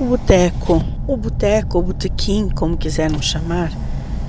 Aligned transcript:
O 0.00 0.06
boteco, 0.06 0.82
o 1.06 1.14
boteco, 1.14 1.78
o 1.78 1.82
botequim, 1.82 2.48
como 2.48 2.74
quisermos 2.74 3.26
chamar, 3.26 3.70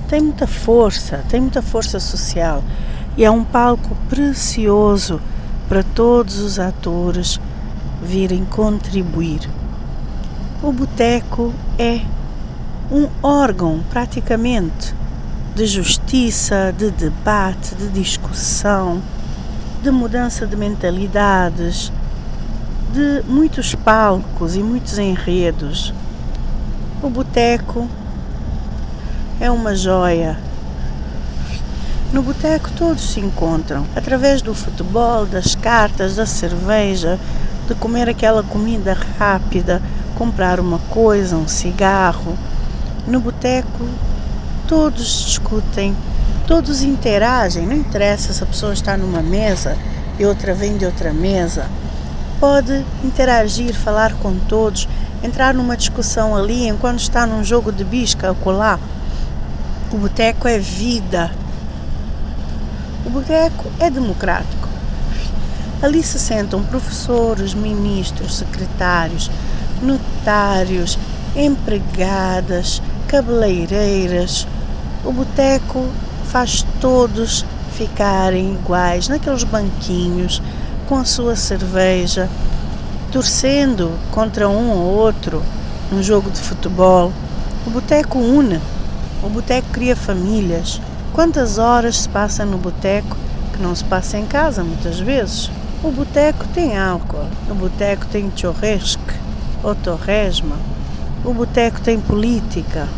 tem 0.06 0.20
muita 0.20 0.46
força, 0.46 1.24
tem 1.30 1.40
muita 1.40 1.62
força 1.62 1.98
social 1.98 2.62
e 3.16 3.24
é 3.24 3.30
um 3.30 3.42
palco 3.42 3.96
precioso 4.06 5.18
para 5.70 5.82
todos 5.82 6.40
os 6.40 6.58
atores 6.58 7.40
virem 8.02 8.44
contribuir. 8.44 9.48
O 10.62 10.70
boteco 10.72 11.54
é 11.78 12.02
um 12.90 13.08
órgão, 13.22 13.82
praticamente, 13.88 14.94
de 15.54 15.64
justiça, 15.64 16.70
de 16.76 16.90
debate, 16.90 17.74
de 17.76 17.88
discussão, 17.88 19.00
de 19.82 19.90
mudança 19.90 20.46
de 20.46 20.54
mentalidades, 20.54 21.90
de 22.92 23.22
muitos 23.26 23.74
palcos 23.74 24.54
e 24.54 24.62
muitos 24.62 24.98
enredos. 24.98 25.94
O 27.02 27.08
boteco 27.08 27.88
é 29.40 29.50
uma 29.50 29.74
joia. 29.74 30.38
No 32.12 32.22
boteco 32.22 32.70
todos 32.76 33.02
se 33.02 33.18
encontram, 33.18 33.86
através 33.96 34.42
do 34.42 34.54
futebol, 34.54 35.24
das 35.24 35.54
cartas, 35.54 36.16
da 36.16 36.26
cerveja, 36.26 37.18
de 37.66 37.74
comer 37.74 38.10
aquela 38.10 38.42
comida 38.42 38.94
rápida, 39.18 39.80
comprar 40.14 40.60
uma 40.60 40.78
coisa, 40.90 41.34
um 41.34 41.48
cigarro. 41.48 42.36
No 43.06 43.20
boteco 43.20 43.88
todos 44.68 45.24
discutem, 45.24 45.96
todos 46.46 46.82
interagem, 46.82 47.66
não 47.66 47.74
interessa 47.74 48.34
se 48.34 48.42
a 48.42 48.46
pessoa 48.46 48.74
está 48.74 48.98
numa 48.98 49.22
mesa 49.22 49.78
e 50.18 50.26
outra 50.26 50.52
vem 50.52 50.76
de 50.76 50.84
outra 50.84 51.10
mesa 51.10 51.64
pode 52.42 52.84
interagir, 53.04 53.72
falar 53.72 54.14
com 54.14 54.36
todos, 54.36 54.88
entrar 55.22 55.54
numa 55.54 55.76
discussão 55.76 56.36
ali 56.36 56.66
enquanto 56.66 56.98
está 56.98 57.24
num 57.24 57.44
jogo 57.44 57.70
de 57.70 57.84
bisca 57.84 58.34
colar. 58.34 58.80
O 59.92 59.96
boteco 59.96 60.48
é 60.48 60.58
vida. 60.58 61.30
O 63.06 63.10
boteco 63.10 63.70
é 63.78 63.88
democrático. 63.88 64.68
Ali 65.80 66.02
se 66.02 66.18
sentam 66.18 66.64
professores, 66.64 67.54
ministros, 67.54 68.38
secretários, 68.38 69.30
notários, 69.80 70.98
empregadas, 71.36 72.82
cabeleireiras. 73.06 74.48
O 75.04 75.12
boteco 75.12 75.86
faz 76.24 76.66
todos 76.80 77.44
ficarem 77.76 78.54
iguais 78.54 79.06
naqueles 79.06 79.44
banquinhos 79.44 80.42
com 80.88 80.96
a 80.96 81.04
sua 81.04 81.36
cerveja, 81.36 82.28
torcendo 83.10 83.92
contra 84.10 84.48
um 84.48 84.70
ou 84.70 84.96
outro 84.96 85.42
num 85.90 86.02
jogo 86.02 86.30
de 86.30 86.40
futebol. 86.40 87.12
O 87.66 87.70
boteco 87.70 88.18
une, 88.18 88.60
o 89.22 89.28
boteco 89.28 89.68
cria 89.72 89.94
famílias. 89.94 90.80
Quantas 91.12 91.58
horas 91.58 92.00
se 92.00 92.08
passa 92.08 92.44
no 92.44 92.56
boteco 92.56 93.16
que 93.52 93.62
não 93.62 93.74
se 93.74 93.84
passa 93.84 94.18
em 94.18 94.26
casa 94.26 94.64
muitas 94.64 94.98
vezes? 94.98 95.50
O 95.84 95.90
boteco 95.90 96.46
tem 96.54 96.78
álcool, 96.78 97.26
o 97.50 97.54
boteco 97.54 98.06
tem 98.06 98.32
churrasco 98.34 99.02
ou 99.62 99.74
torresma, 99.74 100.56
o 101.24 101.34
boteco 101.34 101.80
tem 101.80 102.00
política, 102.00 102.88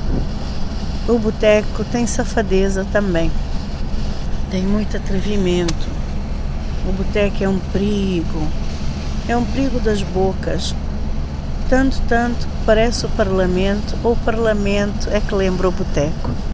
o 1.09 1.19
boteco 1.19 1.85
tem 1.85 2.07
safadeza 2.07 2.87
também, 2.93 3.31
tem 4.51 4.63
muito 4.63 4.97
atrevimento. 4.97 5.89
O 6.87 6.93
boteco 6.93 7.43
é 7.43 7.49
um 7.49 7.59
perigo. 7.59 8.47
É 9.27 9.37
um 9.37 9.45
perigo 9.45 9.81
das 9.81 10.03
bocas. 10.03 10.75
Tanto, 11.69 11.99
tanto 12.09 12.47
que 12.47 12.65
parece 12.67 13.07
o 13.07 13.09
parlamento, 13.11 13.97
ou 14.03 14.13
o 14.13 14.17
parlamento 14.17 15.09
é 15.11 15.21
que 15.21 15.35
lembra 15.35 15.69
o 15.69 15.73
boteco. 15.73 16.35